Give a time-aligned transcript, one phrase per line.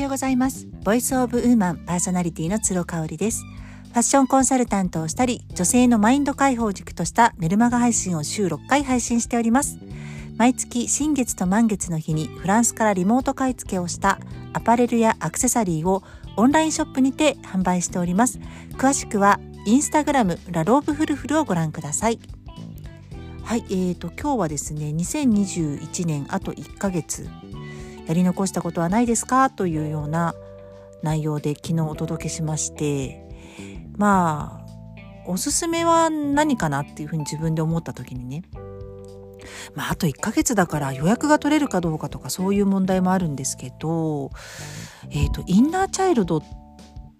[0.00, 0.66] ようございます。
[0.82, 3.44] ボイスオブウーマンパーソナリティの鶴香織です。
[3.44, 9.78] ファッションコンサルタントをしたり女性のマインド解放軸としたメルマガ配信を週6回配信しております。
[10.38, 14.18] 毎月新月と満月の日にフランスからリモート買い付けをした
[14.54, 16.02] アパレルやアクセサリーを
[16.36, 18.38] オンラインショップにて販売しております。
[18.78, 22.18] 詳しくはインスタグラムラローブフルフルをご覧ください。
[23.44, 27.28] はい、えーと今日はですね2021年あと1ヶ月
[28.10, 29.50] やり残したことはないですか？
[29.50, 30.34] というような
[31.04, 33.22] 内容で昨日お届けしまして
[33.96, 38.42] まあおすすめは何かなっていうふうに自分で思った時にね。
[39.76, 44.32] まああと1ヶ月だから予約が取れるかどうかとかそういう問題もあるんですけど
[45.10, 46.42] えっ、ー、とインナーチャイルドっ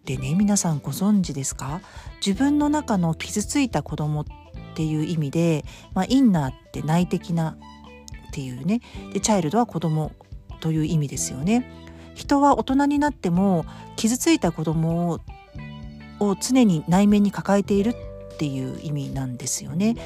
[0.05, 1.83] てね皆さんご存知ですか？
[2.25, 4.25] 自分の中の傷ついた子供っ
[4.75, 5.65] ていう意味で、
[5.95, 8.81] まあ、インナーって内的なっていうね。
[9.13, 10.11] でチャイルドは子供
[10.61, 11.65] という意味ですよね。
[12.15, 13.65] 人は大人になっても
[13.97, 15.21] 傷ついた子供を
[16.21, 17.95] を常に内面に抱えている
[18.35, 19.97] っていう意味なんですよね。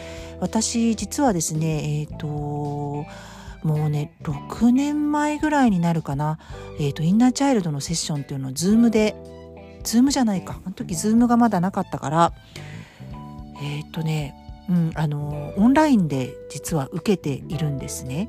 [0.41, 6.38] 私実はですねえ、ー、ともうね6年前ぐらいになるかな、
[6.78, 9.14] えーと、インナーチャイルドのセッションっていうのを Zoom で
[9.83, 12.33] Zoom じゃないかあの時 Zoom がまだなかったから
[13.62, 14.34] えっ、ー、とね
[14.68, 18.28] うんあのオンラインで実は受けているんですね。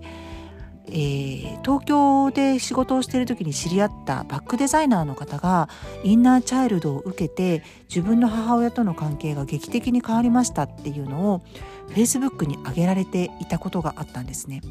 [0.88, 5.68] えー、東京で仕事をしている時に知り合ったバックデザイナーの方が
[6.04, 11.42] インナーチャイルドを受けて自分の母親との関係が劇的に変わりましたっていうのを
[11.90, 14.62] Facebook に上げられていたことがあったんですね。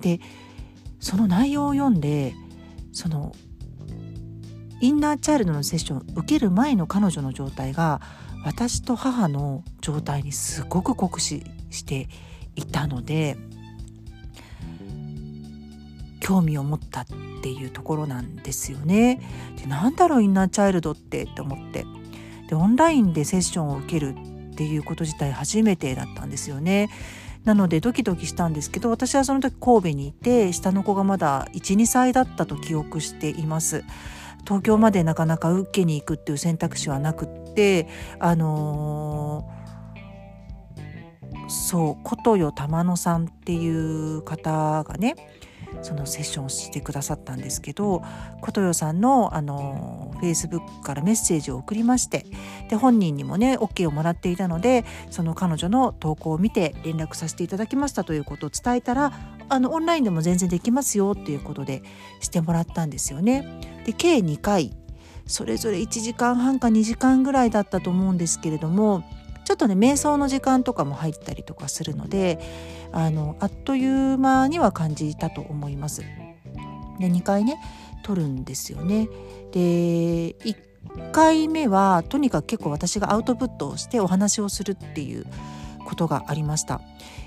[0.00, 0.20] で
[0.98, 2.34] その内容を読んで
[2.92, 3.32] その
[4.80, 8.00] インナーチャイルドのセッションを受ける前の彼女の状態が
[8.44, 12.08] 私と母の状態にすごく酷使して
[12.56, 13.36] いたので
[16.30, 17.06] 興味を持ったっ
[17.42, 19.20] ていうところなんですよね。
[19.60, 21.84] でなんだろうインナーチャイルドってって思って
[22.48, 24.14] でオンラインでセッションを受ける
[24.52, 26.88] っていうこと自体初めてだったんですよね。
[27.44, 33.82] なのでドキドキしたんですけど私はその時神戸にいて下の子がまだ12歳だったと記憶しています。
[34.44, 37.88] 東京までなかなか受けに行くっていう選択肢はなくって
[38.20, 45.16] あのー、そう琴代玉野さんっていう方がね
[45.82, 48.02] そのセッションをしてくださったんですけど
[48.40, 52.26] 琴代さんのあのフェイスブックからメッセージを送りまして
[52.68, 59.12] で本人にもね OK をもらっていたのでその彼女の投稿を見て連絡させていただきましたということを伝えたら
[59.48, 61.82] あのオンラインでも全然できますよっていうことで
[62.20, 63.60] してもらったんですよね。
[63.84, 64.72] で計2回
[65.26, 69.04] それぞれ1時間半か2時間ぐらいだったと思うんですけれども
[69.50, 72.38] ちょっとね瞑想の時間とかも入ったりとかするので
[72.92, 76.02] あのあっという間には感じたと思います。
[77.00, 77.60] で2回ね
[78.04, 79.08] 撮るんですよね。
[79.50, 80.56] で1
[81.10, 85.26] 回目はとにかく結構私がアウトプットをしてお話をするっていう
[85.84, 86.80] ことがありました。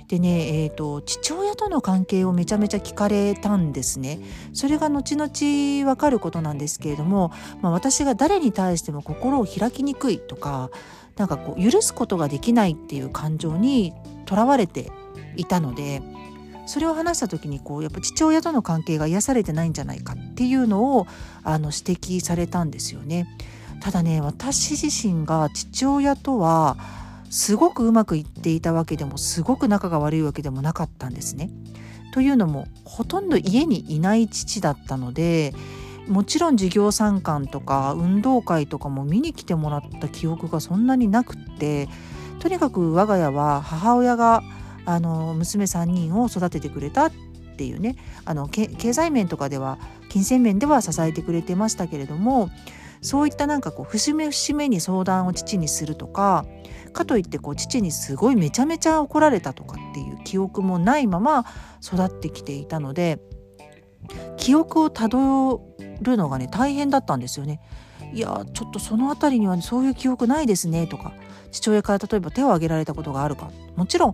[0.07, 4.19] でね、えーと、父親との関係をめちゃめちゃ聞かれたんですね。
[4.53, 10.69] それが後々わかることなんですけれども、まあ、私が誰に対しても心を開きにくいとか
[11.17, 13.93] なんかこう許すことができないっていう感情に
[14.25, 14.91] とらわれて
[15.35, 16.01] いたので
[16.65, 21.07] それを話した時にこうやっぱ父親との関係が癒されてないんじゃないかっていうのを
[21.43, 23.27] あの指摘されたんですよね。
[23.81, 26.77] ただね私自身が父親とは
[27.29, 31.49] すごくうまくいっていたわけでもすごく仲が悪いわけでもなかったんですね。
[32.13, 35.53] というのもほとんど家にいない父だったので
[36.07, 41.87] もちろん授業参観とか運動会とかも見に来てもらった記憶がそんなになくって
[42.39, 44.43] とにかく我が家は母親が
[44.85, 47.11] あの娘3人を育ててくれたっ
[47.55, 49.77] ていうねあの経済面とかでは
[50.09, 52.49] 金銭面では支えてくれてましたけれども
[53.01, 56.45] そういったなんかこう節目節目に相談を父にするとか
[56.93, 61.45] かといってこう父にすごいめちゃめちゃ怒られたとかっていう記憶もないまま
[61.83, 63.19] 育ってきていたので
[64.37, 65.61] 記憶をたど
[66.01, 67.59] るのがね大変だったんですよね。
[68.13, 71.13] いやちょっとその辺りには、ね、そういう記憶ないですねとか
[71.51, 74.13] 父親から例えば手を挙げられたことがあるかもちろん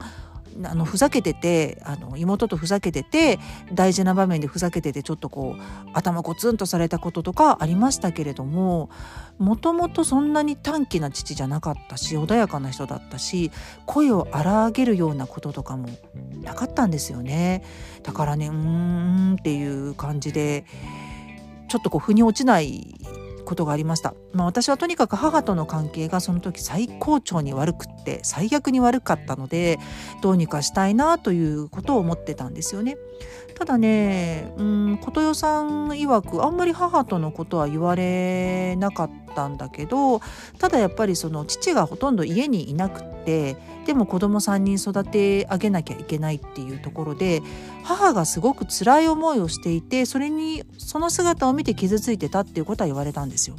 [0.66, 3.40] あのふざけててあの妹とふざけてて
[3.74, 5.62] 大事な場面でふざけててちょっとこう
[5.94, 8.90] 頭ゴツンとされたこととかありましたけれども
[9.38, 13.52] もともとそんなに短気な父じゃなかったし穏やかな人だったし
[13.86, 15.88] 声を荒げるようなこととかも
[16.44, 17.64] なかったんですよね。
[18.04, 20.66] だからねうーんっていう感じで
[21.70, 22.99] ちょっとこう腑に落ちない
[23.50, 29.80] ことがありました、まあ、私はとにかく母との関係がその時最高潮に悪くって最悪に悪かったので
[30.22, 32.96] どうにかしたいなということを思ってたんですよね。
[33.56, 40.22] ただねうん琴代さん曰くあんまり母とのことは言われなかったんだけど
[40.60, 47.42] ただやっぱりその父がほとんど家にいなくってでも子供3人育て上げなきゃいけないっていうところで
[47.84, 53.56] 母がすごく辛い思いをしていてそれにその姿を見て傷ついてたっていうことは言われたんですよ。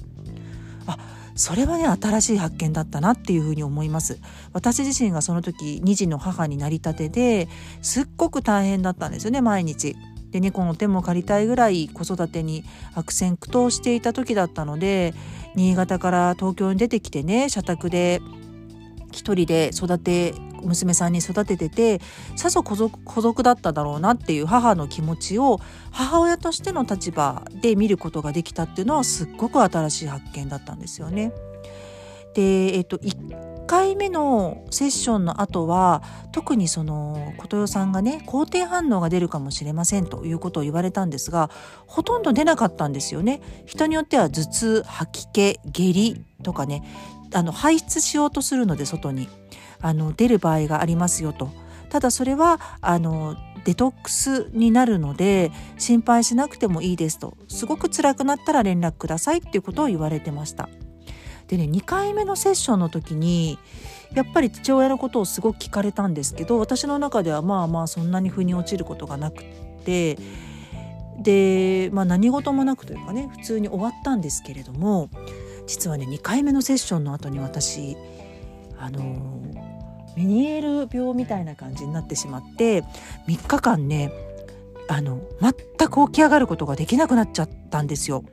[0.90, 0.98] あ
[1.34, 4.18] それはね新しい発見だったなっていうふうに思います。
[4.52, 7.48] 私自身がその時2児の母になりたてで
[7.82, 9.96] すっごく大変だったんですよね毎日。
[10.30, 12.64] で猫の手も借りたいぐらい子育てに
[12.94, 15.12] 悪戦苦闘していた時だったので
[15.56, 18.20] 新潟から東京に出てきてね社宅で
[19.10, 22.00] 一人で育て娘さんに育ててて
[22.36, 25.58] さぞ孤独孤独だっただろうなっていう母の気持ちを
[25.90, 31.32] 母親としての立場で見ることができたっていうのはすっごく新しい発見だったんですよね。
[32.34, 36.02] で、えっと、1回目のセッションの後は
[36.32, 41.50] 特にその琴代さんがね肯定反応が出るかもしれませんということを言われたんですが
[41.86, 43.40] ほとんど出なかったんですよね。
[43.66, 46.82] 人によっては頭痛吐き気下痢とかね
[47.32, 49.28] あの排出しようとするので外に
[49.80, 51.50] あの出る場合がありますよと。
[51.88, 60.68] ただそれはあのデトックスになるので心配しなくてもいいですとすごく辛くなったら連絡くださいっていうことを言われてました。
[61.48, 63.58] でね2回目のセッションの時に
[64.14, 69.46] やっぱり父親のことをすごく聞かれたんですけど私の中ではまあまあそんなに腑に落ちることがなくっ
[69.84, 70.16] て
[71.20, 75.10] で、まあ、何事もなくというかね普通に終わったんですけれども
[75.66, 77.96] 実はね2回目のセッションの後に私
[78.78, 79.69] あの
[80.16, 82.82] メニエール病みたいな感じになってしまって
[83.28, 84.12] 3日間ね
[84.88, 88.24] あの全く起き上がることができなくなっちゃったんですよ。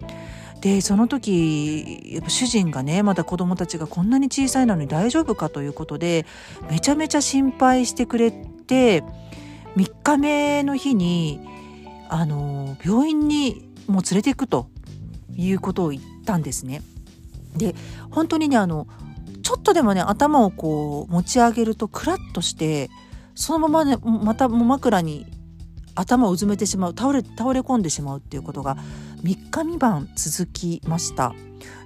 [0.61, 6.25] でその時やっぱ主人がねまだ子供たちがこんなに小さいのに大丈夫かということで
[6.71, 9.03] めちゃめちゃ心配してくれて
[9.75, 11.39] 3日目の日に
[12.09, 14.67] あの病院にもう連れていくと
[15.35, 16.81] いうことを言ったんですね。
[17.55, 17.75] で
[18.09, 18.87] 本当にねあの
[19.47, 22.89] ちょっとでもね頭をこう持ち上げるとクラッとして
[23.33, 25.25] そのままねまたも枕に
[25.95, 28.75] 頭をうずめてしまう倒れ倒れ込んでしまうっていうことが
[29.23, 31.33] 3日3晩続きました。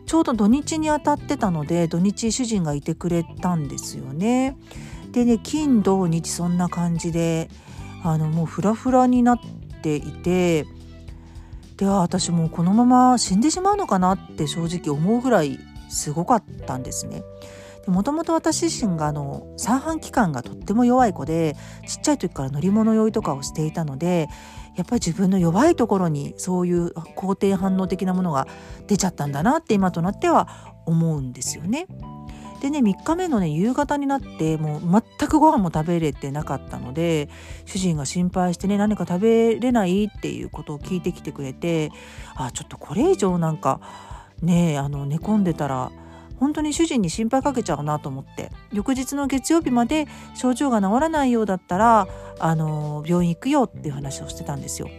[0.08, 4.58] ちょうど土日に当たってたので土日主人がいてくれたんですよね。
[5.12, 7.48] でね金土日そんな感じで
[8.04, 9.40] あのもうフラフラになっ
[9.84, 10.66] ていて
[11.78, 15.60] では私もうこのまま死んでしまうのかなって正直思うぐらい
[15.92, 17.24] すごかったんですね。
[17.88, 21.56] もともと私自身があの三半規管がとっても弱い子で
[21.88, 24.30] ちっちゃい時から乗り物酔いとかをしていたので
[24.76, 28.48] やっぱり自分の弱いところにそういう肯定反応的なものが
[28.88, 31.88] 出ちゃったんだなって今となっては思うんですよね。
[32.62, 34.82] でね3日目のね夕方になってもう
[35.20, 37.28] 全くご飯も食べれてなかったので
[37.66, 41.92] 主人が心配してね何か食べれないっていうことを聞いてきてくれて
[42.36, 43.82] あちょっとこれ以上なんか
[44.42, 45.92] ねあの寝込んでたら
[46.40, 52.08] 本当に主人に心配かけちゃうなと思って翌日の月曜日まで症状が治らないようだったら
[52.40, 54.90] あの病院行くよっていう話をしてたんですよ。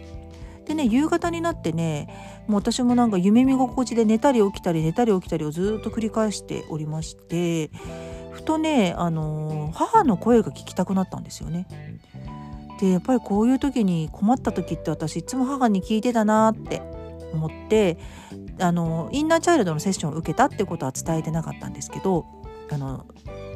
[0.65, 2.07] でね夕方になってね
[2.47, 7.69] もう私もなんか夢見心地で寝たり起きたり寝たり起きたりをずっと繰り返しておりまして
[8.31, 11.67] ふとねあの母の声が聞きたくなったんですよね。
[12.79, 16.81] でやっぱりこういう時に困った時って私いつも母に聞いてたなって
[17.33, 17.97] 思って
[18.59, 22.25] あのインナーチャイルドのセッションを受けたってことは伝えてなかったんですけど
[22.71, 23.05] あの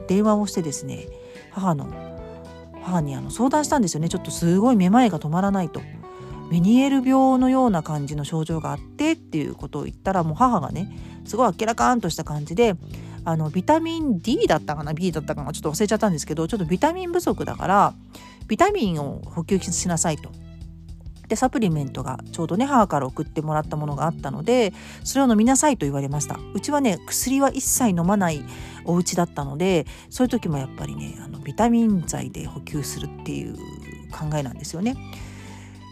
[0.07, 1.07] 電話をしてですね
[1.51, 1.87] 母の
[2.81, 5.81] 母にあの相談したんですよねちょっとすごいめまいが止まらないと。
[6.49, 10.89] メニエール病のような感じの症状があってっていうことを言ったらもう母がね
[11.25, 12.75] すごいあっけらかんとした感じで
[13.25, 17.93] あのビタミン D だったかな B だったかなちょっと忘れちゃったんですけどちょっとビタミン不足だから
[18.47, 20.31] ビタミンを補給しなさいと。
[21.27, 26.39] でサプリメントがちょうどね母から送ってもらったものがあったのでそれを飲みなさいと言われました。
[26.53, 28.43] うちはね薬は一切飲まない
[28.85, 33.55] お家だったのでそういう時もやっぱりねあのビタミン剤で補給するっていう
[34.11, 34.95] 考えなんですよね。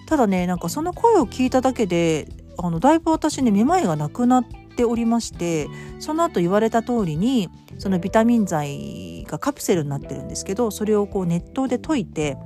[0.08, 2.28] ただねなんかその声を聞いただけで
[2.58, 4.46] あのだいぶ私ねめまいがなくなっ
[4.78, 5.68] ておりまして
[6.00, 12.38] その後言われた通りにそのビタミン剤がカプセルになってるんですけどそれをこう熱湯で溶いて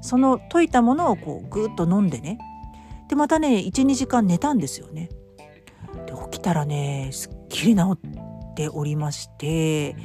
[0.00, 2.38] その溶いたものをこうぐっと飲んでね
[3.08, 5.08] でまたね12時間寝たんですよね。
[6.06, 9.96] で起きたらねすっきり治っておりまして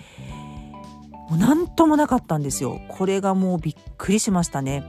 [1.30, 2.80] もう何ともなかったんですよ。
[2.90, 4.84] これがもうびっくりしましたね。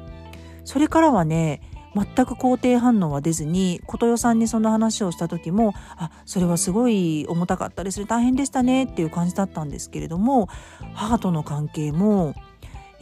[0.65, 1.61] それからはね
[1.95, 10.49] 全く肯定反応は出ずに琴代さんにその話をした時も「あそれはすごい重たかったでする大変でしたね」っていう感じだったんですけれども
[10.95, 12.35] 母との関係も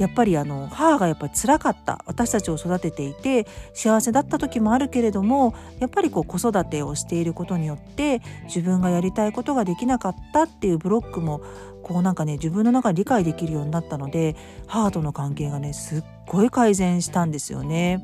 [0.00, 11.42] やっぱりあの母がやっぱり辛かった私たちを育てていて幸せだった時もあるけれどもやっぱりこう子育てをしていることによって自分がやりたいことができなかったっていうブロックも
[11.82, 18.02] こうなんかね自分の中で理解できるようになったので母との関係がねすっごい改善したんですよね。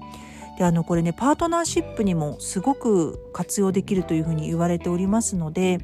[0.59, 5.81] であのこれねパートナーシップにもすごく活用できるというふうに言われておりますので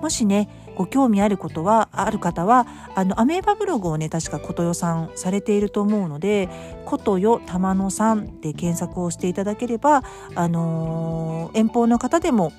[0.00, 6.48] もしねご興味あることはある方はあのアメーバブログをね確か琴代さんされていると思うので
[6.86, 10.02] 「琴代玉野さん」で検索をしていただければ、
[10.34, 12.52] あのー、遠方の方でも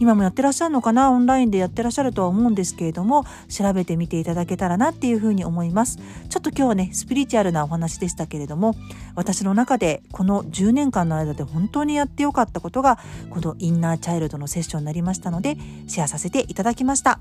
[0.00, 1.12] 今もやってらっしゃるのかな？
[1.12, 5.98] オンラインでやってらっしゃるとは思うんですけれども調べてみていただけたらなっていうふうに思います。
[6.28, 8.74] ちょっと今日はねスピリチュアルなお話でしたけれども
[9.14, 17.20] 私の中でこの10年間の間で本当にやってよかったことがこのインナーチャイルドのセッションになりましたのでシェアさせていただきました。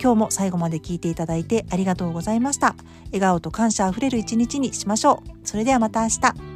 [0.00, 2.76] 今日も最後まで聞いていただいてありがとうございました。
[3.06, 5.28] 笑顔と感謝あふれる一日にしましょう。
[5.44, 6.51] それではまた明日。